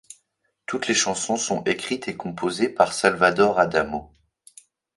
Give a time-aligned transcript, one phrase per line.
[0.65, 4.11] Toutes les chansons sont écrites et composées par Salvatore Adamo.